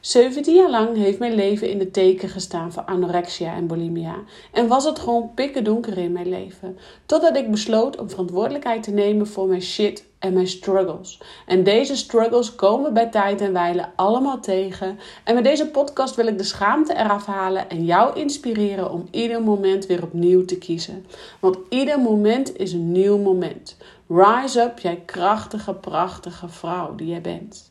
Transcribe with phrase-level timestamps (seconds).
[0.00, 4.16] 17 jaar lang heeft mijn leven in het teken gestaan van anorexia en bulimia.
[4.52, 6.78] En was het gewoon pikken donker in mijn leven.
[7.06, 11.20] Totdat ik besloot om verantwoordelijkheid te nemen voor mijn shit en mijn struggles.
[11.46, 14.98] En deze struggles komen bij tijd en wijle allemaal tegen.
[15.24, 19.42] En met deze podcast wil ik de schaamte eraf halen en jou inspireren om ieder
[19.42, 21.06] moment weer opnieuw te kiezen.
[21.40, 23.76] Want ieder moment is een nieuw moment.
[24.08, 27.70] Rise up, jij krachtige, prachtige vrouw die jij bent.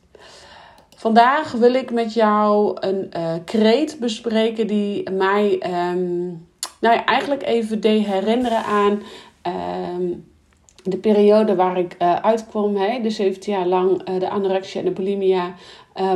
[0.98, 5.52] Vandaag wil ik met jou een uh, kreet bespreken die mij
[5.92, 6.46] um,
[6.80, 9.02] nou ja, eigenlijk even deed herinneren aan
[9.92, 10.24] um,
[10.82, 14.86] de periode waar ik uh, uitkwam, hè, de 17 jaar lang uh, de anorexia en
[14.86, 15.54] de bulimia.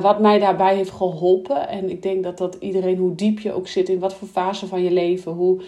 [0.01, 1.69] wat mij daarbij heeft geholpen.
[1.69, 4.67] En ik denk dat dat iedereen, hoe diep je ook zit, in wat voor fase
[4.67, 5.63] van je leven, hoe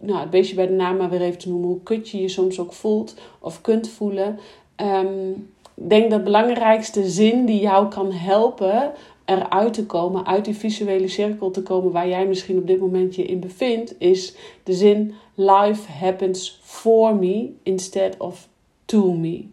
[0.00, 2.28] nou, het beestje bij de naam maar weer even te noemen, hoe kut je je
[2.28, 4.38] soms ook voelt of kunt voelen.
[4.76, 8.92] Um, denk dat de belangrijkste zin die jou kan helpen
[9.24, 13.14] eruit te komen, uit die visuele cirkel te komen waar jij misschien op dit moment
[13.14, 18.48] je in bevindt, is de zin life happens for me instead of
[18.84, 19.44] to me.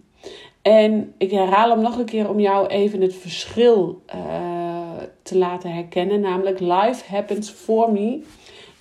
[0.61, 5.73] En ik herhaal hem nog een keer om jou even het verschil uh, te laten
[5.73, 8.21] herkennen, namelijk life happens for me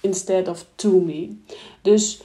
[0.00, 1.36] instead of to me.
[1.82, 2.20] Dus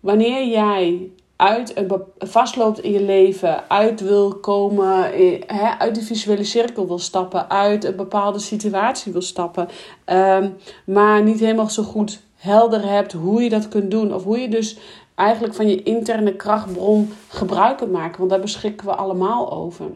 [0.00, 5.10] wanneer jij uit een vastloopt in je leven, uit wil komen,
[5.78, 9.68] uit de visuele cirkel wil stappen, uit een bepaalde situatie wil stappen,
[10.04, 10.50] ehm,
[10.86, 14.14] maar niet helemaal zo goed helder hebt hoe je dat kunt doen.
[14.14, 14.78] Of hoe je dus
[15.14, 19.86] eigenlijk van je interne krachtbron gebruik kunt maken, want daar beschikken we allemaal over.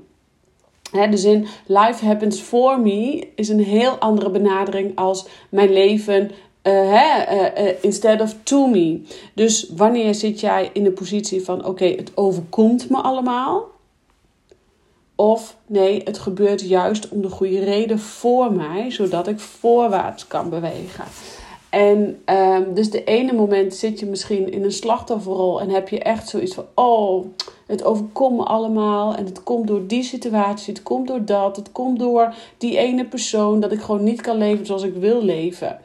[0.91, 6.31] Hè, de zin life happens for me is een heel andere benadering als mijn leven
[6.67, 9.03] uh, instead of to me.
[9.35, 13.73] Dus wanneer zit jij in de positie van: oké, het overkomt me allemaal?
[15.17, 20.51] Of nee, het gebeurt juist om de goede reden voor mij, zodat ik voorwaarts kan
[20.51, 21.05] bewegen.
[21.71, 25.99] En um, dus de ene moment zit je misschien in een slachtofferrol en heb je
[25.99, 27.27] echt zoiets van: oh,
[27.67, 29.15] het overkomt me allemaal.
[29.15, 33.05] En het komt door die situatie, het komt door dat, het komt door die ene
[33.05, 35.79] persoon dat ik gewoon niet kan leven zoals ik wil leven.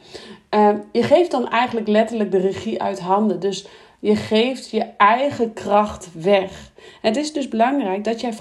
[0.56, 3.40] Uh, je geeft dan eigenlijk letterlijk de regie uit handen.
[3.40, 3.68] Dus
[4.00, 6.69] je geeft je eigen kracht weg.
[7.02, 8.34] Het is dus belangrijk dat jij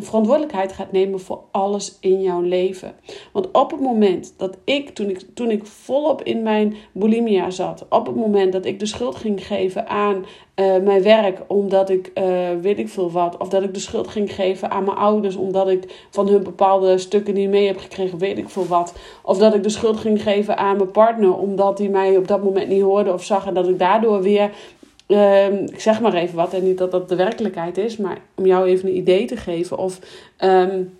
[0.00, 2.94] verantwoordelijkheid gaat nemen voor alles in jouw leven.
[3.32, 7.86] Want op het moment dat ik, toen ik, toen ik volop in mijn bulimia zat,
[7.88, 10.24] op het moment dat ik de schuld ging geven aan
[10.56, 12.24] uh, mijn werk, omdat ik uh,
[12.60, 15.68] weet ik veel wat, of dat ik de schuld ging geven aan mijn ouders, omdat
[15.68, 19.54] ik van hun bepaalde stukken niet mee heb gekregen, weet ik veel wat, of dat
[19.54, 22.82] ik de schuld ging geven aan mijn partner, omdat hij mij op dat moment niet
[22.82, 24.50] hoorde of zag en dat ik daardoor weer
[25.12, 28.46] Ehm, ik zeg maar even wat, en niet dat dat de werkelijkheid is, maar om
[28.46, 29.78] jou even een idee te geven.
[29.78, 29.98] Of
[30.44, 30.98] um,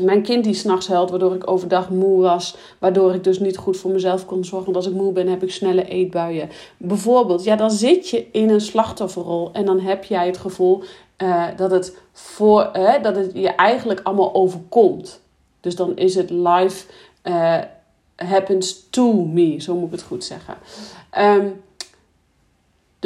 [0.00, 3.76] mijn kind die s'nachts huilt, waardoor ik overdag moe was, waardoor ik dus niet goed
[3.76, 4.72] voor mezelf kon zorgen.
[4.72, 6.48] Want als ik moe ben, heb ik snelle eetbuien.
[6.76, 10.82] Bijvoorbeeld, ja, dan zit je in een slachtofferrol en dan heb jij het gevoel
[11.22, 12.70] uh, dat, het voor,
[13.02, 15.20] dat het je eigenlijk allemaal overkomt.
[15.60, 16.86] Dus dan is het life
[17.24, 17.58] uh,
[18.16, 20.54] happens to me, zo moet ik het goed zeggen.
[21.18, 21.64] Um,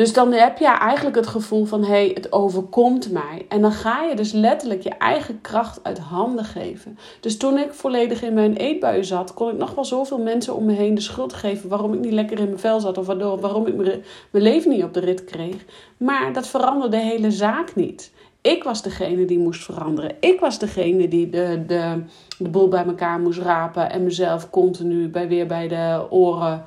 [0.00, 3.46] dus dan heb je eigenlijk het gevoel van hé, hey, het overkomt mij.
[3.48, 6.98] En dan ga je dus letterlijk je eigen kracht uit handen geven.
[7.20, 10.64] Dus toen ik volledig in mijn eetbuien zat, kon ik nog wel zoveel mensen om
[10.64, 13.40] me heen de schuld geven waarom ik niet lekker in mijn vel zat of waardoor,
[13.40, 15.64] waarom ik mijn leven niet op de rit kreeg.
[15.96, 18.12] Maar dat veranderde de hele zaak niet.
[18.40, 20.16] Ik was degene die moest veranderen.
[20.20, 22.02] Ik was degene die de, de,
[22.38, 26.64] de boel bij elkaar moest rapen en mezelf continu bij, weer bij de oren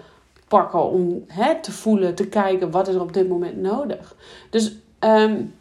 [0.53, 4.15] pakken om hè, te voelen, te kijken wat is er op dit moment nodig.
[4.49, 5.53] Dus um,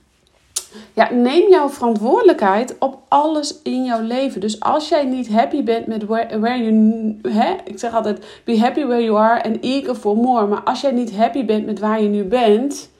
[0.92, 4.40] ja, neem jouw verantwoordelijkheid op alles in jouw leven.
[4.40, 8.58] Dus als jij niet happy bent met where, where you, hè, ik zeg altijd, be
[8.58, 10.46] happy where you are and eager for more.
[10.46, 12.90] Maar als jij niet happy bent met waar je nu bent,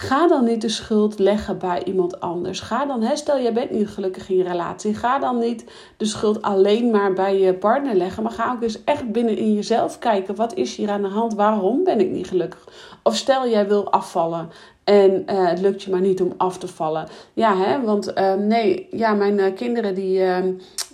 [0.00, 2.60] Ga dan niet de schuld leggen bij iemand anders.
[2.60, 4.94] Ga dan, stel jij bent niet gelukkig in je relatie.
[4.94, 5.64] Ga dan niet
[5.96, 8.22] de schuld alleen maar bij je partner leggen.
[8.22, 10.34] Maar ga ook eens echt binnen in jezelf kijken.
[10.34, 11.34] Wat is hier aan de hand?
[11.34, 12.68] Waarom ben ik niet gelukkig?
[13.02, 14.50] Of stel jij wil afvallen.
[14.84, 17.08] En uh, het lukt je maar niet om af te vallen.
[17.32, 20.22] Ja, hè, want uh, nee, ja, mijn uh, kinderen die,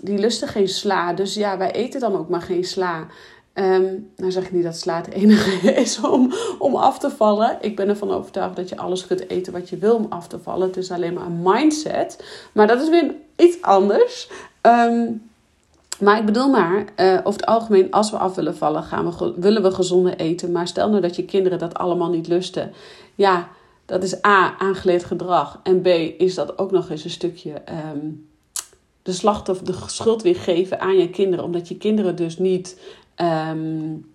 [0.00, 1.12] die lusten geen sla.
[1.12, 3.06] Dus ja, wij eten dan ook maar geen sla.
[3.54, 7.58] Um, nou zeg ik niet dat sla het enige is om, om af te vallen.
[7.60, 10.38] Ik ben ervan overtuigd dat je alles kunt eten wat je wil om af te
[10.38, 10.66] vallen.
[10.66, 12.24] Het is alleen maar een mindset.
[12.52, 14.30] Maar dat is weer iets anders.
[14.62, 15.22] Um,
[16.00, 19.34] maar ik bedoel maar, uh, over het algemeen, als we af willen vallen, gaan we,
[19.36, 20.52] willen we gezonde eten.
[20.52, 22.72] Maar stel nou dat je kinderen dat allemaal niet lusten.
[23.14, 23.48] Ja,
[23.86, 25.60] dat is A, aangeleerd gedrag.
[25.62, 25.86] En B,
[26.18, 27.62] is dat ook nog eens een stukje
[27.94, 28.28] um,
[29.02, 31.44] de slachtoffer, de schuld weer geven aan je kinderen.
[31.44, 32.78] Omdat je kinderen dus niet
[33.16, 34.12] um,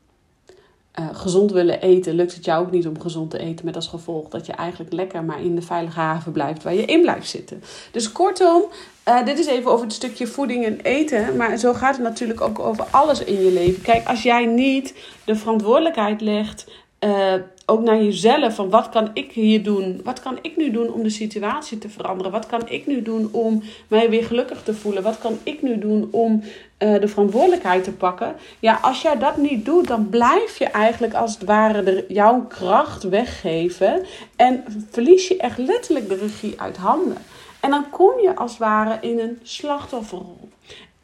[1.00, 2.16] uh, gezond willen eten.
[2.16, 3.66] Lukt het jou ook niet om gezond te eten.
[3.66, 6.86] Met als gevolg dat je eigenlijk lekker maar in de veilige haven blijft waar je
[6.86, 7.63] in blijft zitten.
[7.92, 8.63] Dus kortom,
[9.07, 11.36] uh, dit is even over het stukje voeding en eten.
[11.36, 13.81] Maar zo gaat het natuurlijk ook over alles in je leven.
[13.81, 14.94] Kijk, als jij niet
[15.25, 16.66] de verantwoordelijkheid legt
[17.00, 17.34] uh,
[17.66, 18.56] ook naar jezelf.
[18.56, 20.01] Van wat kan ik hier doen?
[20.04, 22.31] Wat kan ik nu doen om de situatie te veranderen?
[22.31, 25.04] Wat kan ik nu doen om mij weer gelukkig te voelen?
[25.04, 26.44] Wat kan ik nu doen om
[26.79, 28.35] uh, de verantwoordelijkheid te pakken?
[28.59, 33.03] Ja, als jij dat niet doet, dan blijf je eigenlijk als het ware jouw kracht
[33.03, 34.05] weggeven.
[34.35, 37.17] En verlies je echt letterlijk de regie uit handen.
[37.59, 40.49] En dan kom je als het ware in een slachtofferrol.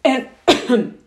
[0.01, 0.27] En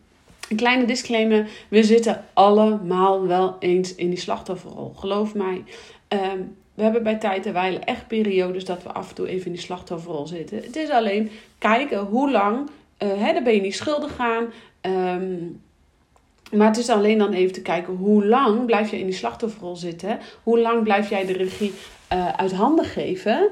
[0.49, 4.93] Een kleine disclaimer: we zitten allemaal wel eens in die slachtofferrol.
[4.97, 5.65] Geloof mij.
[6.09, 6.39] Ehm,
[6.75, 9.53] we hebben bij tijd en wijle echt periodes dat we af en toe even in
[9.53, 10.57] die slachtofferrol zitten.
[10.57, 12.71] Het is alleen kijken hoe lang.
[13.03, 14.45] Uh, hè, dan ben je niet schuldig aan.
[14.83, 15.61] Um,
[16.53, 19.77] maar het is alleen dan even te kijken hoe lang blijf je in die slachtofferrol
[19.77, 20.19] zitten.
[20.43, 21.73] Hoe lang blijf jij de regie
[22.13, 23.51] uh, uit handen geven.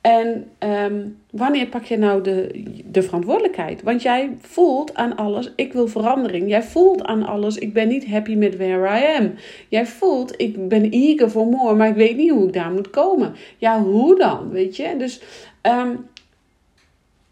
[0.00, 3.82] En um, wanneer pak je nou de, de verantwoordelijkheid?
[3.82, 6.48] Want jij voelt aan alles, ik wil verandering.
[6.48, 9.34] Jij voelt aan alles, ik ben niet happy met where I am.
[9.68, 12.90] Jij voelt, ik ben eager for more, maar ik weet niet hoe ik daar moet
[12.90, 13.34] komen.
[13.56, 14.50] Ja, hoe dan?
[14.50, 14.94] Weet je?
[14.98, 15.20] Dus
[15.62, 16.06] um,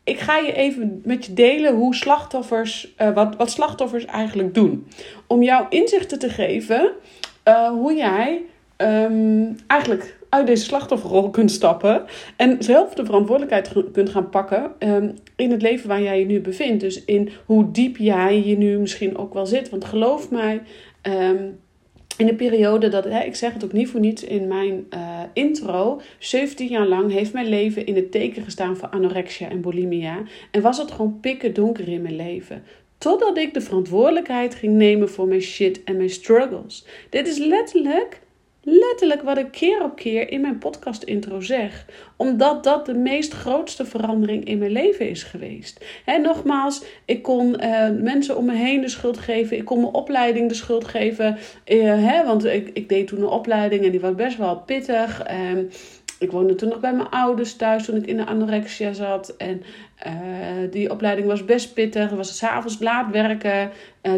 [0.06, 4.86] ik ga je even met je delen hoe slachtoffers, uh, wat, wat slachtoffers eigenlijk doen.
[5.26, 6.92] Om jou inzichten te geven
[7.48, 8.42] uh, hoe jij
[8.76, 12.04] um, eigenlijk uit deze slachtofferrol kunt stappen
[12.36, 16.40] en zelf de verantwoordelijkheid kunt gaan pakken um, in het leven waar jij je nu
[16.40, 16.80] bevindt.
[16.80, 19.70] Dus in hoe diep jij je nu misschien ook wel zit.
[19.70, 20.62] Want geloof mij,
[21.02, 21.58] um,
[22.16, 25.20] in de periode dat, hè, ik zeg het ook niet voor niets in mijn uh,
[25.32, 30.22] intro, 17 jaar lang heeft mijn leven in het teken gestaan voor anorexia en bulimia.
[30.50, 32.62] En was het gewoon pikken donker in mijn leven.
[32.98, 36.86] Totdat ik de verantwoordelijkheid ging nemen voor mijn shit en mijn struggles.
[37.10, 38.20] Dit is letterlijk
[38.68, 41.84] letterlijk wat ik keer op keer in mijn podcast intro zeg.
[42.16, 45.84] Omdat dat de meest grootste verandering in mijn leven is geweest.
[46.04, 49.56] En nogmaals, ik kon uh, mensen om me heen de schuld geven.
[49.56, 51.38] Ik kon mijn opleiding de schuld geven.
[51.66, 55.22] Uh, hè, want ik, ik deed toen een opleiding en die was best wel pittig.
[55.30, 55.68] Um,
[56.18, 59.36] ik woonde toen nog bij mijn ouders thuis toen ik in de anorexia zat.
[59.36, 59.62] En
[60.06, 62.08] uh, die opleiding was best pittig.
[62.08, 63.70] Het was s'avonds laat werken,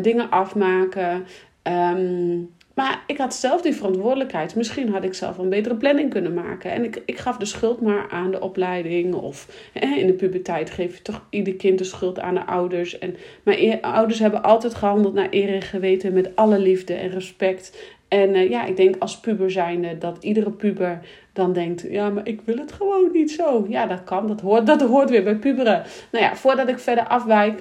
[0.02, 1.26] dingen afmaken.
[1.62, 4.54] Um, maar ik had zelf die verantwoordelijkheid.
[4.54, 6.70] Misschien had ik zelf een betere planning kunnen maken.
[6.70, 9.14] En ik, ik gaf de schuld maar aan de opleiding.
[9.14, 12.98] Of hè, in de puberteit geef je toch ieder kind de schuld aan de ouders.
[12.98, 16.12] En mijn e-, ouders hebben altijd gehandeld naar eer en geweten.
[16.12, 17.92] Met alle liefde en respect.
[18.08, 21.00] En uh, ja, ik denk als puber zijnde dat iedere puber
[21.32, 21.86] dan denkt...
[21.90, 23.66] Ja, maar ik wil het gewoon niet zo.
[23.69, 24.26] Ja, dat kan.
[24.26, 25.82] Dat hoort, dat hoort weer bij puberen.
[26.12, 27.60] Nou ja, voordat ik verder afwijk...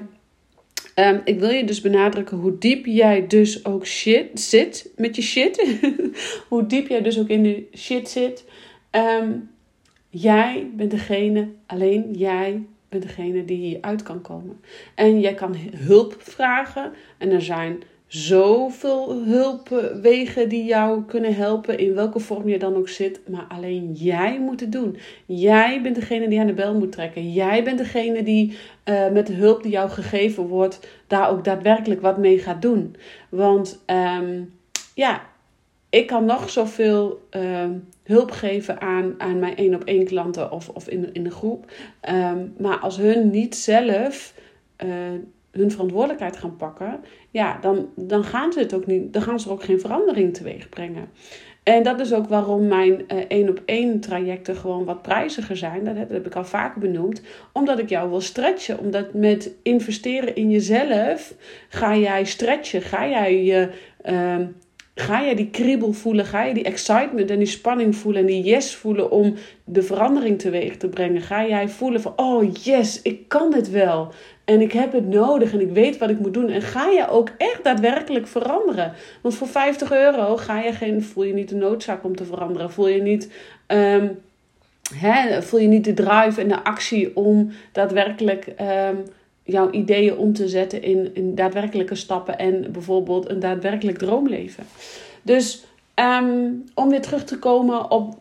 [1.00, 5.22] Um, ik wil je dus benadrukken hoe diep jij dus ook shit zit met je
[5.22, 5.78] shit.
[6.50, 8.46] hoe diep jij dus ook in de shit zit.
[8.92, 9.50] Um,
[10.10, 14.60] jij bent degene, alleen jij bent degene die hieruit kan komen.
[14.96, 16.94] En jij kan hulp vragen.
[17.18, 22.90] En er zijn zoveel hulpwegen die jou kunnen helpen, in welke vorm je dan ook
[22.90, 23.22] zit.
[23.30, 24.98] Maar alleen jij moet het doen.
[25.26, 27.32] Jij bent degene die aan de bel moet trekken.
[27.32, 32.02] Jij bent degene die uh, met de hulp die jou gegeven wordt, daar ook daadwerkelijk
[32.02, 32.96] wat mee gaat doen.
[33.30, 34.54] Want um,
[34.94, 35.22] ja,
[35.90, 37.66] ik kan nog zoveel uh,
[38.04, 41.72] hulp geven aan, aan mijn één op één klanten of, of in, in een groep.
[42.10, 44.34] Um, maar als hun niet zelf.
[44.86, 44.90] Uh,
[45.58, 47.00] hun verantwoordelijkheid gaan pakken,
[47.30, 50.34] ja, dan, dan gaan ze het ook niet, dan gaan ze er ook geen verandering
[50.34, 51.10] teweeg brengen.
[51.68, 55.84] En dat is ook waarom mijn één op één trajecten gewoon wat prijziger zijn.
[55.84, 57.22] Dat heb, ik al vaker benoemd.
[57.54, 58.80] Omdat ik jou wil stretchen.
[58.80, 61.36] Omdat met investeren in jezelf
[61.70, 62.82] ga jij stretchen.
[62.82, 63.70] Ga jij je.
[64.06, 64.48] Uh,
[65.00, 66.26] Ga jij die kriebel voelen?
[66.26, 70.40] Ga je die excitement en die spanning voelen en die yes voelen om de verandering
[70.40, 71.22] teweeg te brengen?
[71.22, 74.12] Ga jij voelen van, oh yes, ik kan dit wel.
[74.46, 76.50] En ik heb het nodig en ik weet wat ik moet doen.
[76.50, 78.94] En ga je ook echt daadwerkelijk veranderen?
[79.22, 82.72] Want voor 50 euro ga je geen, voel je niet de noodzaak om te veranderen.
[82.72, 83.32] Voel je niet,
[83.68, 84.20] um,
[84.96, 89.04] hè, voel je niet de drive en de actie om daadwerkelijk um,
[89.48, 94.64] jouw ideeën om te zetten in, in daadwerkelijke stappen en bijvoorbeeld een daadwerkelijk droomleven.
[95.22, 95.64] Dus
[95.94, 98.18] ehm, om weer terug te komen op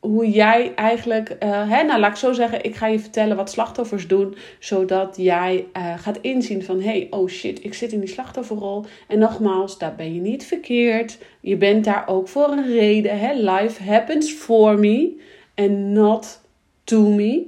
[0.00, 3.50] hoe jij eigenlijk, uh, hè, nou laat ik zo zeggen, ik ga je vertellen wat
[3.50, 8.08] slachtoffers doen, zodat jij uh, gaat inzien van, hey, oh shit, ik zit in die
[8.08, 8.84] slachtofferrol.
[9.08, 11.18] En nogmaals, daar ben je niet verkeerd.
[11.40, 13.18] Je bent daar ook voor een reden.
[13.18, 13.32] Hè?
[13.32, 15.20] Life happens for me
[15.54, 16.40] and not
[16.84, 17.46] to me.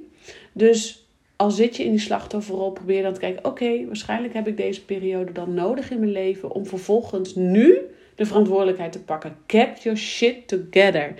[0.53, 1.07] Dus
[1.41, 4.85] al zit je in die slachtofferrol, probeer dan te kijken, oké, waarschijnlijk heb ik deze
[4.85, 7.79] periode dan nodig in mijn leven om vervolgens nu
[8.15, 9.37] de verantwoordelijkheid te pakken.
[9.47, 11.15] Get your shit together.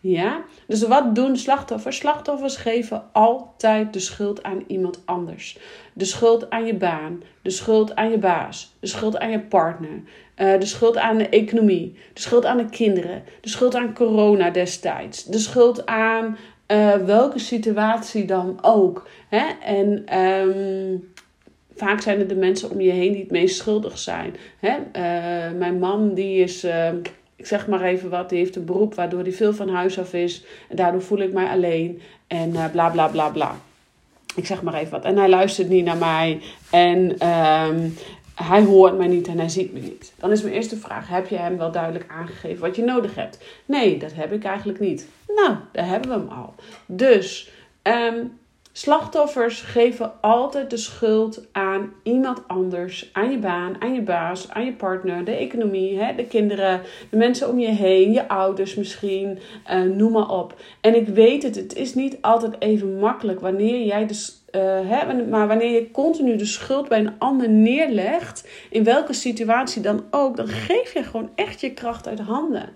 [0.00, 0.44] Ja?
[0.66, 1.96] Dus wat doen slachtoffers?
[1.96, 5.58] Slachtoffers geven altijd de schuld aan iemand anders.
[5.92, 10.02] De schuld aan je baan, de schuld aan je baas, de schuld aan je partner,
[10.36, 14.50] uh, de schuld aan de economie, de schuld aan de kinderen, de schuld aan corona
[14.50, 16.36] destijds, de schuld aan
[16.70, 19.08] uh, welke situatie dan ook.
[19.28, 19.46] Hè?
[19.62, 21.12] En um,
[21.76, 24.36] vaak zijn het de mensen om je heen die het meest schuldig zijn.
[24.58, 24.76] Hè?
[24.76, 26.64] Uh, mijn man die is
[27.40, 30.12] ik zeg maar even wat, die heeft een beroep waardoor hij veel van huis af
[30.12, 30.44] is.
[30.68, 32.00] En daardoor voel ik mij alleen.
[32.26, 33.54] En uh, bla bla bla bla.
[34.36, 35.04] Ik zeg maar even wat.
[35.04, 36.40] En hij luistert niet naar mij.
[36.70, 37.94] En um,
[38.34, 40.12] hij hoort mij niet en hij ziet me niet.
[40.18, 43.38] Dan is mijn eerste vraag: heb je hem wel duidelijk aangegeven wat je nodig hebt?
[43.66, 45.08] Nee, dat heb ik eigenlijk niet.
[45.26, 46.54] Nou, daar hebben we hem al.
[46.86, 47.50] Dus
[47.82, 48.38] um,
[48.72, 54.64] Slachtoffers geven altijd de schuld aan iemand anders, aan je baan, aan je baas, aan
[54.64, 59.38] je partner, de economie, hè, de kinderen, de mensen om je heen, je ouders misschien,
[59.70, 60.60] uh, noem maar op.
[60.80, 64.14] En ik weet het, het is niet altijd even makkelijk wanneer jij de
[64.52, 69.82] uh, hè, maar wanneer je continu de schuld bij een ander neerlegt, in welke situatie
[69.82, 72.68] dan ook, dan geef je gewoon echt je kracht uit handen.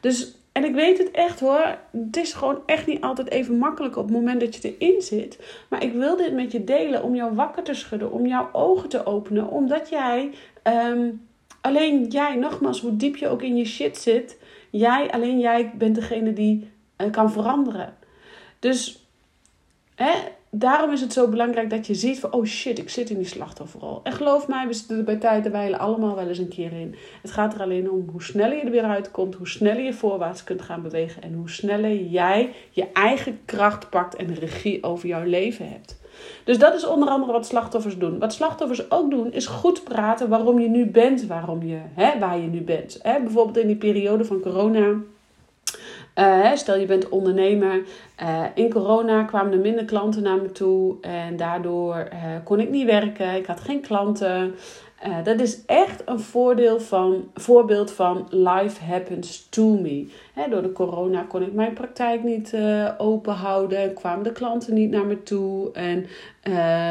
[0.00, 1.78] Dus en ik weet het echt hoor.
[1.90, 5.38] Het is gewoon echt niet altijd even makkelijk op het moment dat je erin zit.
[5.68, 8.12] Maar ik wil dit met je delen om jou wakker te schudden.
[8.12, 9.48] Om jouw ogen te openen.
[9.48, 10.30] Omdat jij,
[10.62, 11.26] um,
[11.60, 14.38] alleen jij, nogmaals, hoe diep je ook in je shit zit.
[14.70, 17.94] Jij, alleen jij bent degene die uh, kan veranderen.
[18.58, 19.06] Dus
[19.94, 20.12] hè,
[20.54, 23.26] daarom is het zo belangrijk dat je ziet van, oh shit, ik zit in die
[23.26, 24.00] slachtofferrol.
[24.02, 26.94] En geloof mij, we zitten er bij tijd en allemaal wel eens een keer in.
[27.22, 30.44] Het gaat er alleen om hoe sneller je er weer uitkomt, hoe sneller je voorwaarts
[30.44, 35.24] kunt gaan bewegen en hoe sneller jij je eigen kracht pakt en regie over jouw
[35.24, 36.00] leven hebt.
[36.44, 38.18] Dus dat is onder andere wat slachtoffers doen.
[38.18, 42.38] Wat slachtoffers ook doen, is goed praten waarom je nu bent waarom je, hè, waar
[42.38, 42.98] je nu bent.
[43.02, 44.94] Hè, bijvoorbeeld in die periode van corona
[46.14, 47.82] uh, stel je bent ondernemer.
[48.22, 50.96] Uh, in corona kwamen er minder klanten naar me toe.
[51.00, 53.34] En daardoor uh, kon ik niet werken.
[53.34, 54.54] Ik had geen klanten.
[55.06, 60.06] Uh, dat is echt een voordeel van, voorbeeld van life happens to me.
[60.50, 63.94] door de corona kon ik mijn praktijk niet uh, open houden.
[63.94, 65.72] Kwamen de klanten niet naar me toe.
[65.72, 66.06] En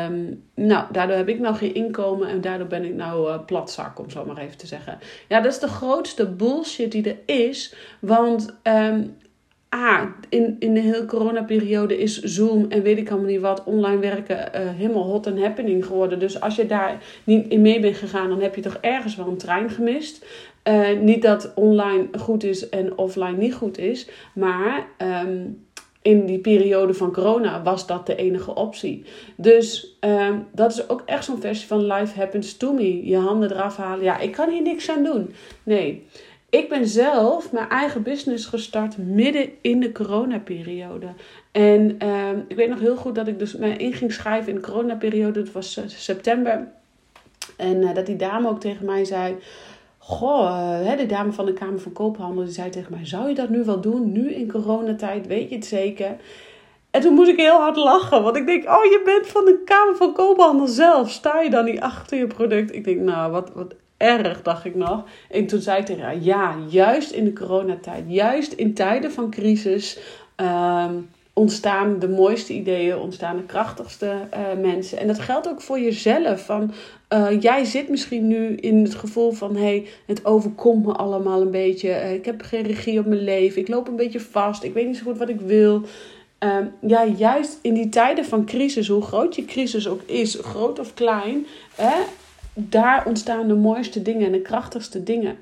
[0.07, 2.27] um, nou, daardoor heb ik nou geen inkomen.
[2.27, 4.99] En daardoor ben ik nou uh, platzak, om zo maar even te zeggen.
[5.27, 7.75] Ja, dat is de grootste bullshit die er is.
[7.99, 9.17] Want um,
[9.71, 13.99] ah, in, in de hele coronaperiode is Zoom en weet ik allemaal niet wat, online
[13.99, 16.19] werken uh, helemaal hot and happening geworden.
[16.19, 19.27] Dus als je daar niet in mee bent gegaan, dan heb je toch ergens wel
[19.27, 20.25] een trein gemist.
[20.63, 24.87] Uh, niet dat online goed is en offline niet goed is, maar
[25.25, 25.63] um,
[26.01, 29.03] in die periode van corona was dat de enige optie.
[29.35, 33.05] Dus um, dat is ook echt zo'n versie van Life Happens to Me.
[33.05, 34.03] Je handen eraf halen.
[34.03, 35.33] Ja, ik kan hier niks aan doen.
[35.63, 36.05] Nee.
[36.51, 41.07] Ik ben zelf mijn eigen business gestart midden in de coronaperiode.
[41.51, 44.55] En uh, ik weet nog heel goed dat ik dus mij in ging schrijven in
[44.55, 45.41] de coronaperiode.
[45.41, 46.67] Dat was uh, september.
[47.57, 49.35] En uh, dat die dame ook tegen mij zei...
[49.97, 53.05] Goh, uh, de dame van de Kamer van Koophandel, die zei tegen mij...
[53.05, 55.27] Zou je dat nu wel doen, nu in coronatijd?
[55.27, 56.15] Weet je het zeker?
[56.89, 58.23] En toen moest ik heel hard lachen.
[58.23, 61.09] Want ik denk, oh, je bent van de Kamer van Koophandel zelf.
[61.11, 62.75] Sta je dan niet achter je product?
[62.75, 65.03] Ik denk, nou, wat, wat erg, dacht ik nog.
[65.29, 69.29] En toen zei ik tegen haar, ja, juist in de coronatijd, juist in tijden van
[69.29, 69.99] crisis...
[70.35, 74.97] Um, ontstaan de mooiste ideeën, ontstaan de krachtigste uh, mensen.
[74.97, 76.45] En dat geldt ook voor jezelf.
[76.45, 76.71] Van,
[77.13, 81.51] uh, jij zit misschien nu in het gevoel van: hey, het overkomt me allemaal een
[81.51, 81.89] beetje.
[81.89, 83.61] Uh, ik heb geen regie op mijn leven.
[83.61, 84.63] Ik loop een beetje vast.
[84.63, 85.81] Ik weet niet zo goed wat ik wil.
[86.37, 90.79] Ehm, ja, juist in die tijden van crisis, hoe groot je crisis ook is, groot
[90.79, 91.95] of klein, hè,
[92.53, 95.37] daar ontstaan de mooiste dingen en de krachtigste dingen.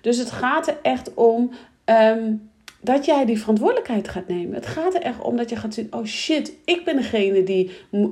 [0.00, 1.50] Dus het gaat er echt om.
[1.84, 2.52] Um,
[2.84, 4.54] dat jij die verantwoordelijkheid gaat nemen.
[4.54, 7.70] Het gaat er echt om dat je gaat zien: oh shit, ik ben degene die
[7.90, 8.04] uh,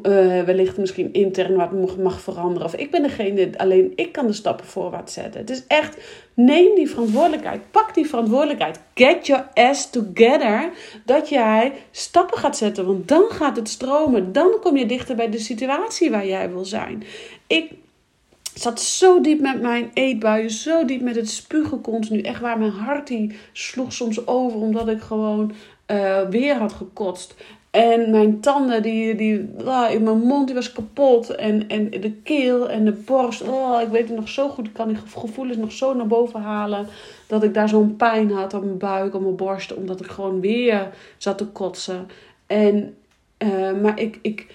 [0.42, 2.66] wellicht misschien intern wat mag veranderen.
[2.66, 5.40] Of ik ben degene, alleen ik kan de stappen voorwaarts zetten.
[5.40, 5.96] Het is echt,
[6.34, 7.61] neem die verantwoordelijkheid.
[7.70, 8.80] Pak die verantwoordelijkheid.
[8.94, 10.70] Get your ass together.
[11.04, 14.32] Dat jij stappen gaat zetten, want dan gaat het stromen.
[14.32, 17.02] Dan kom je dichter bij de situatie waar jij wil zijn.
[17.46, 17.70] Ik
[18.54, 22.21] zat zo diep met mijn eetbuien, zo diep met het spugen continu.
[22.21, 25.52] Echt waar mijn hart die sloeg soms over omdat ik gewoon
[25.87, 27.35] uh, weer had gekotst.
[27.73, 31.30] En mijn tanden, die, die, ah, in mijn mond die was kapot.
[31.30, 33.42] En, en de keel en de borst.
[33.42, 34.66] Oh, ik weet het nog zo goed.
[34.66, 36.87] Ik kan die gevoelens nog zo naar boven halen.
[37.26, 39.75] Dat ik daar zo'n pijn had op mijn buik, op mijn borst.
[39.75, 42.09] Omdat ik gewoon weer zat te kotsen.
[42.47, 42.94] En,
[43.38, 44.47] uh, maar ik, ik,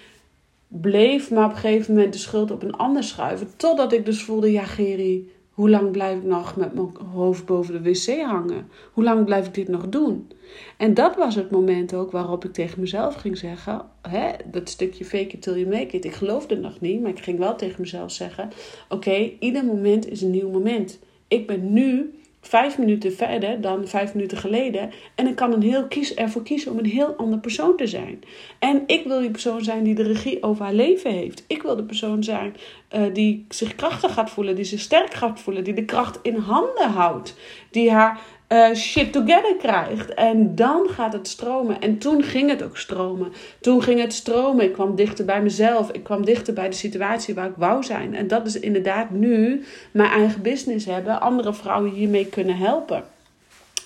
[0.67, 3.47] bleef maar op een gegeven moment de schuld op een ander schuiven.
[3.57, 7.74] Totdat ik dus voelde, ja Geri, hoe lang blijf ik nog met mijn hoofd boven
[7.74, 8.67] de wc hangen?
[8.93, 10.31] Hoe lang blijf ik dit nog doen?
[10.77, 15.05] En dat was het moment ook waarop ik tegen mezelf ging zeggen, hè, dat stukje
[15.05, 16.05] fake it till you make it.
[16.05, 18.50] Ik geloofde nog niet, maar ik ging wel tegen mezelf zeggen,
[18.89, 21.00] oké, ieder moment is een nieuw moment.
[21.27, 24.91] Ik ben nu vijf minuten verder dan vijf minuten geleden.
[25.15, 28.20] En ik kan een heel kies, ervoor kiezen om een heel ander persoon te zijn.
[28.60, 31.44] En ik wil die persoon zijn die de regie over haar leven heeft.
[31.48, 32.56] Ik wil de persoon zijn
[32.96, 36.36] uh, die zich krachtig gaat voelen, die zich sterk gaat voelen, die de kracht in
[36.36, 37.36] handen houdt.
[37.72, 40.13] Die haar uh, shit together krijgt.
[40.13, 41.82] En dan gaat het stromen.
[41.82, 43.34] En toen ging het ook stromen.
[43.62, 44.66] Toen ging het stromen.
[44.66, 45.92] Ik kwam dichter bij mezelf.
[45.92, 48.16] Ik kwam dichter bij de situatie waar ik wou zijn.
[48.16, 51.22] En dat is inderdaad nu mijn eigen business hebben.
[51.22, 53.04] Andere vrouwen hiermee kunnen helpen.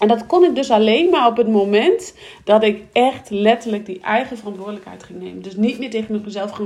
[0.01, 3.99] En dat kon ik dus alleen maar op het moment dat ik echt letterlijk die
[3.99, 5.41] eigen verantwoordelijkheid ging nemen.
[5.41, 6.59] Dus niet meer tegen mezelf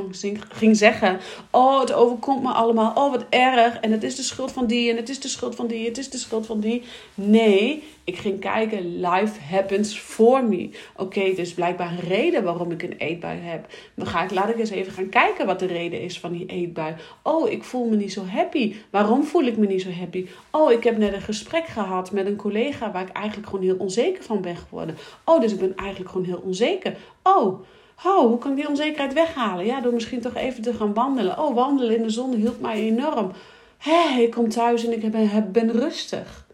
[0.50, 1.20] ging zeggen:
[1.52, 2.92] Oh, het overkomt me allemaal.
[2.96, 3.80] Oh, wat erg.
[3.80, 4.90] En het is de schuld van die.
[4.90, 5.88] En het is de schuld van die.
[5.88, 6.84] Het is de schuld van die.
[7.14, 10.70] Nee, ik ging kijken, life happens for me.
[10.96, 13.68] Oké, dus blijkbaar een reden waarom ik een eetbui heb.
[13.96, 16.46] Dan ga ik, laat ik eens even gaan kijken wat de reden is van die
[16.46, 16.96] eetbui.
[17.24, 18.76] Oh, ik voel me niet zo happy.
[18.90, 20.28] Waarom voel ik me niet zo happy?
[20.52, 23.78] Oh, ik heb net een gesprek gehad met een collega waar ik eigenlijk gewoon heel
[23.78, 24.98] onzeker van ben geworden.
[25.24, 26.98] Oh, dus ik ben eigenlijk gewoon heel onzeker.
[27.24, 27.60] Oh,
[28.06, 29.66] Oh, hoe kan ik die onzekerheid weghalen?
[29.66, 31.40] Ja, door misschien toch even te gaan wandelen.
[31.40, 33.32] Oh, wandelen in de zon hielp mij enorm.
[33.78, 36.48] Hé, ik kom thuis en ik ben rustig.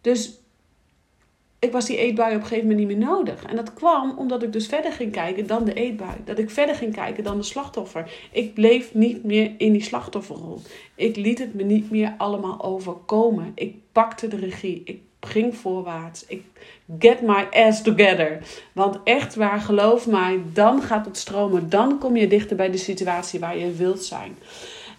[0.00, 0.40] Dus
[1.58, 3.44] ik was die eetbui op een gegeven moment niet meer nodig.
[3.44, 6.16] En dat kwam omdat ik dus verder ging kijken dan de eetbui.
[6.24, 8.10] Dat ik verder ging kijken dan de slachtoffer.
[8.32, 10.60] Ik bleef niet meer in die slachtofferrol.
[10.94, 13.52] Ik liet het me niet meer allemaal overkomen.
[13.54, 14.82] Ik pakte de regie.
[14.84, 16.24] Ik ging voorwaarts.
[16.26, 16.42] Ik
[16.98, 18.38] get my ass together.
[18.72, 21.70] Want echt waar, geloof mij, dan gaat het stromen.
[21.70, 24.36] Dan kom je dichter bij de situatie waar je wilt zijn.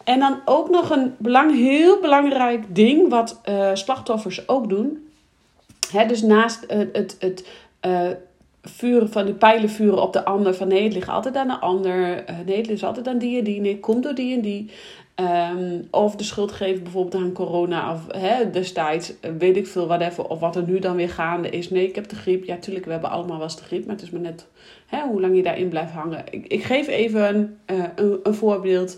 [0.03, 5.07] En dan ook nog een belang, heel belangrijk ding wat uh, slachtoffers ook doen
[6.08, 7.47] dus naast het, het, het
[7.86, 8.10] uh,
[8.62, 10.54] vuren van de pijlen vuren op de ander.
[10.54, 12.30] Van nee, het ligt altijd aan de ander.
[12.30, 13.62] Uh, nee, het ligt altijd aan die en die.
[13.62, 14.71] Nee, komt door die en die.
[15.54, 19.88] Um, of de schuld geven bijvoorbeeld aan corona of hè, destijds, eh, weet ik veel,
[19.88, 20.28] whatever.
[20.28, 21.69] Of wat er nu dan weer gaande is.
[21.69, 22.43] Nee, ik heb de griep.
[22.43, 23.86] Ja, tuurlijk, we hebben allemaal wel eens de griep.
[23.86, 24.47] Maar het is maar net
[24.86, 26.23] hè, hoe lang je daarin blijft hangen.
[26.30, 28.97] Ik, ik geef even een, een voorbeeld.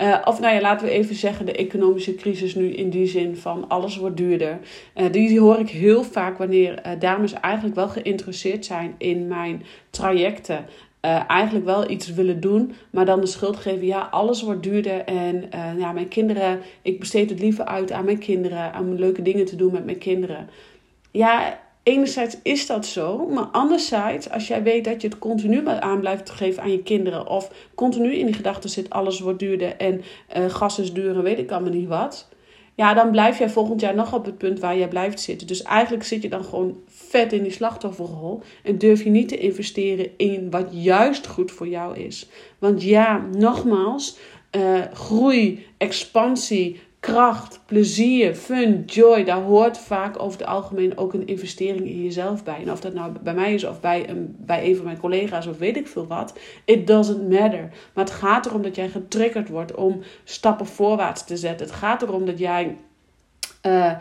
[0.00, 3.36] Uh, of nou ja, laten we even zeggen de economische crisis nu in die zin
[3.36, 4.58] van alles wordt duurder.
[4.96, 9.62] Uh, die, hoor ik heel vaak wanneer uh, dames eigenlijk wel geïnteresseerd zijn in mijn
[9.90, 10.66] trajecten.
[11.28, 13.86] eigenlijk wel iets willen doen, maar dan de schuld geven.
[13.86, 18.18] Ja, alles wordt duurder en ja, mijn kinderen, ik besteed het liever uit aan mijn
[18.18, 20.48] kinderen, aan leuke dingen te doen met mijn kinderen.
[21.10, 26.00] Ja, enerzijds is dat zo, maar anderzijds, als jij weet dat je het continu aan
[26.00, 30.02] blijft geven aan je kinderen, of continu in die gedachten zit: alles wordt duurder en
[30.36, 32.28] uh, gas is duur en weet ik allemaal niet wat.
[32.74, 35.46] Ja, dan blijf jij volgend jaar nog op het punt waar jij blijft zitten.
[35.46, 38.42] Dus eigenlijk zit je dan gewoon vet in die slachtofferrol.
[38.62, 42.28] En durf je niet te investeren in wat juist goed voor jou is.
[42.58, 44.18] Want ja, nogmaals,
[44.56, 51.26] uh, groei, expansie, kracht, plezier, fun, joy, daar hoort vaak over het algemeen ook een
[51.26, 52.60] investering in jezelf bij.
[52.62, 55.46] En of dat nou bij mij is of bij een, bij een van mijn collega's
[55.46, 57.68] of weet ik veel wat, it doesn't matter.
[57.94, 61.66] Maar het gaat erom dat jij getriggerd wordt om stappen voorwaarts te zetten.
[61.66, 62.76] Het gaat erom dat jij
[63.66, 63.92] uh,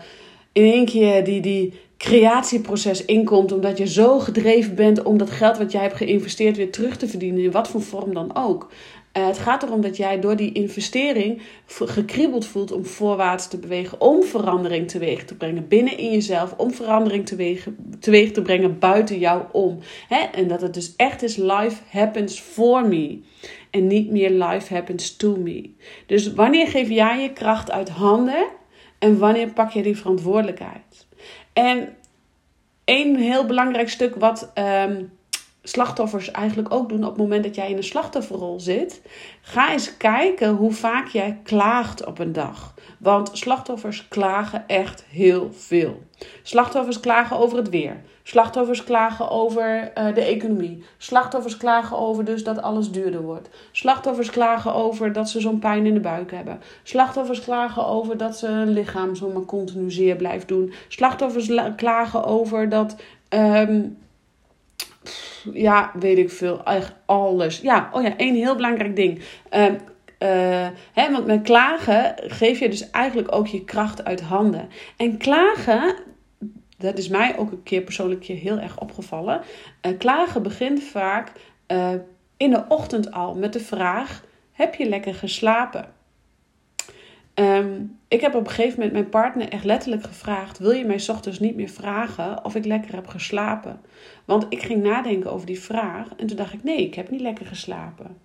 [0.51, 5.57] in één keer die, die creatieproces inkomt, omdat je zo gedreven bent om dat geld
[5.57, 8.71] wat jij hebt geïnvesteerd weer terug te verdienen, in wat voor vorm dan ook.
[9.17, 14.01] Uh, het gaat erom dat jij door die investering gekriebeld voelt om voorwaarts te bewegen,
[14.01, 17.67] om verandering teweeg te brengen binnen in jezelf, om verandering teweeg,
[17.99, 19.79] teweeg te brengen buiten jou om.
[20.07, 20.19] Hè?
[20.19, 23.19] En dat het dus echt is: life happens for me.
[23.69, 25.69] En niet meer life happens to me.
[26.05, 28.47] Dus wanneer geef jij je kracht uit handen
[28.99, 31.07] en wanneer pak je die verantwoordelijkheid?
[31.53, 31.95] En
[32.83, 35.03] één heel belangrijk stuk wat ehm,
[35.67, 39.01] slachtoffers eigenlijk ook doen op het moment dat jij in een slachtofferrol zit.
[39.41, 42.73] Ga eens kijken hoe vaak jij klaagt op een dag.
[42.99, 46.03] Want slachtoffers klagen echt heel veel.
[46.43, 48.01] Slachtoffers klagen over het weer.
[48.23, 50.83] Slachtoffers klagen over uh, de economie.
[50.97, 53.49] Slachtoffers klagen over dus dat alles duurder wordt.
[53.71, 56.59] Slachtoffers klagen over dat ze zo'n pijn in de buik hebben.
[56.83, 60.73] Slachtoffers klagen over dat ze hun lichaam zomaar continu zeer blijft doen.
[60.87, 62.95] Slachtoffers klagen over dat.
[63.29, 63.97] Um,
[65.53, 66.63] ja, weet ik veel.
[66.63, 67.59] Echt alles.
[67.59, 69.21] Ja, oh ja, één heel belangrijk ding.
[69.51, 69.77] Um,
[70.19, 74.69] uh, hè, want met klagen geef je dus eigenlijk ook je kracht uit handen.
[74.97, 75.95] En klagen,
[76.77, 79.41] dat is mij ook een keer persoonlijk heel erg opgevallen.
[79.81, 81.31] Uh, klagen begint vaak
[81.67, 81.89] uh,
[82.37, 85.95] in de ochtend al met de vraag: heb je lekker geslapen?
[87.39, 91.03] Um, ik heb op een gegeven moment mijn partner echt letterlijk gevraagd: Wil je mij
[91.07, 93.81] ochtends niet meer vragen of ik lekker heb geslapen?
[94.25, 97.21] Want ik ging nadenken over die vraag en toen dacht ik: Nee, ik heb niet
[97.21, 98.17] lekker geslapen.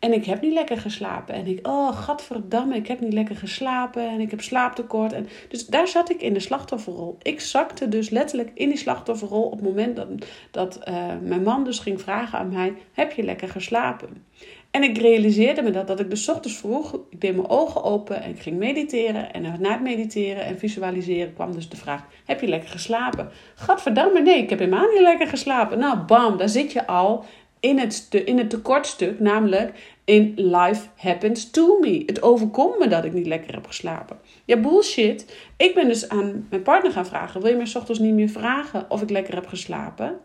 [0.00, 1.34] En ik heb niet lekker geslapen.
[1.34, 4.08] En ik, oh, gadverdamme, ik heb niet lekker geslapen.
[4.08, 5.12] En ik heb slaaptekort.
[5.12, 7.18] En dus daar zat ik in de slachtofferrol.
[7.22, 10.08] Ik zakte dus letterlijk in die slachtofferrol op het moment dat,
[10.50, 14.24] dat uh, mijn man dus ging vragen aan mij: Heb je lekker geslapen?
[14.70, 18.22] En ik realiseerde me dat, dat ik dus ochtends vroeg, ik deed mijn ogen open
[18.22, 19.32] en ik ging mediteren.
[19.32, 23.30] En na het mediteren en visualiseren kwam dus de vraag, heb je lekker geslapen?
[23.54, 25.78] Gadverdamme, nee, ik heb helemaal niet lekker geslapen.
[25.78, 27.24] Nou, bam, daar zit je al
[27.60, 29.72] in het, in het tekortstuk, namelijk
[30.04, 32.02] in life happens to me.
[32.06, 34.18] Het overkomt me dat ik niet lekker heb geslapen.
[34.44, 35.36] Ja, bullshit.
[35.56, 38.86] Ik ben dus aan mijn partner gaan vragen, wil je me ochtends niet meer vragen
[38.88, 40.18] of ik lekker heb geslapen?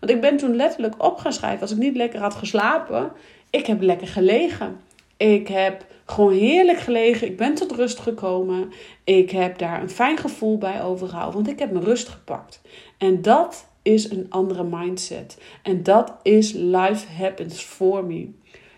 [0.00, 3.12] Want ik ben toen letterlijk op gaan schrijven, als ik niet lekker had geslapen,
[3.50, 4.80] ik heb lekker gelegen.
[5.16, 7.26] Ik heb gewoon heerlijk gelegen.
[7.26, 8.72] Ik ben tot rust gekomen.
[9.04, 12.60] Ik heb daar een fijn gevoel bij overgehouden, want ik heb mijn rust gepakt.
[12.98, 15.38] En dat is een andere mindset.
[15.62, 18.28] En dat is life happens for me.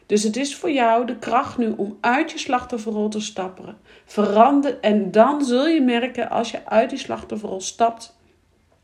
[0.06, 3.76] Dus het is voor jou de kracht nu om uit je slachtofferrol te stappen.
[4.04, 8.17] Verander en dan zul je merken als je uit die slachtofferrol stapt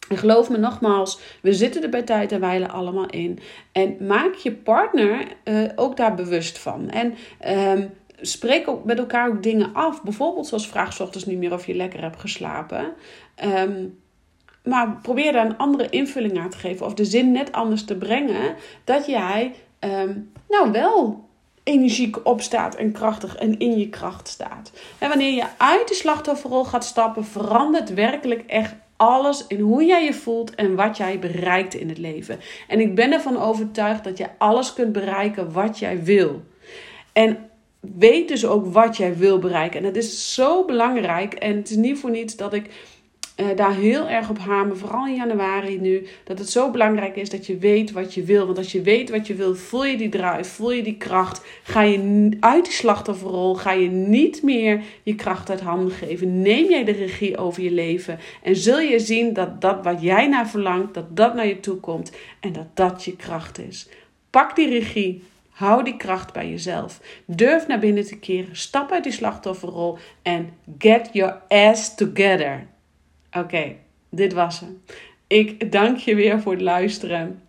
[0.08, 3.38] en geloof me nogmaals, we zitten er bij tijd en wijle allemaal in.
[3.72, 6.90] En maak je partner uh, ook daar bewust van.
[6.90, 7.14] En
[7.78, 7.90] um,
[8.20, 10.02] spreek ook met elkaar ook dingen af.
[10.02, 12.92] Bijvoorbeeld zoals vraag ochtends niet meer of je lekker hebt geslapen.
[13.44, 13.98] Um,
[14.64, 16.86] maar probeer daar een andere invulling aan te geven.
[16.86, 18.54] Of de zin net anders te brengen.
[18.84, 21.28] Dat jij um, nou wel
[21.62, 24.72] energiek opstaat en krachtig en in je kracht staat.
[24.98, 30.04] En wanneer je uit de slachtofferrol gaat stappen, verandert werkelijk echt alles in hoe jij
[30.04, 32.40] je voelt en wat jij bereikt in het leven.
[32.68, 36.42] En ik ben ervan overtuigd dat je alles kunt bereiken wat jij wil.
[37.12, 39.78] En weet dus ook wat jij wil bereiken.
[39.78, 41.34] En dat is zo belangrijk.
[41.34, 42.93] En het is niet voor niets dat ik
[43.36, 47.30] uh, daar heel erg op hamen, vooral in januari nu, dat het zo belangrijk is
[47.30, 48.46] dat je weet wat je wil.
[48.46, 51.44] Want als je weet wat je wil, voel je die drive, voel je die kracht,
[51.62, 56.42] ga je uit die slachtofferrol, ga je niet meer je kracht uit handen geven.
[56.42, 60.28] Neem jij de regie over je leven en zul je zien dat dat wat jij
[60.28, 63.88] naar verlangt, dat dat naar je toe komt en dat dat je kracht is.
[64.30, 65.22] Pak die regie,
[65.54, 67.00] Hou die kracht bij jezelf.
[67.26, 68.56] Durf naar binnen te keren.
[68.56, 72.66] Stap uit die slachtofferrol en get your ass together.
[73.38, 73.76] Oké,
[74.08, 74.82] dit was hem.
[75.26, 77.42] Ik dank je weer voor het luisteren.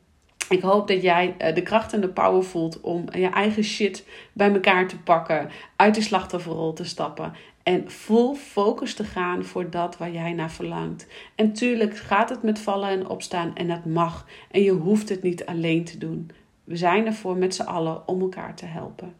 [0.49, 4.07] Ik hoop dat jij eh, de kracht en de power voelt om je eigen shit
[4.33, 7.33] bij elkaar te pakken, uit de slachtofferrol te stappen
[7.65, 11.07] en full focus te gaan voor dat waar jij naar verlangt.
[11.35, 14.27] En tuurlijk gaat het met vallen en opstaan en dat mag.
[14.51, 16.31] En je hoeft het niet alleen te doen.
[16.63, 19.13] We zijn ervoor met z'n allen om elkaar te helpen.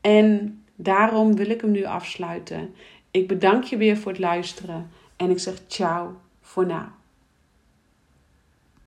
[0.00, 2.74] En daarom wil ik hem nu afsluiten.
[3.10, 4.90] Ik bedank je weer voor het luisteren.
[5.18, 6.97] En ik zeg ciao voor nu.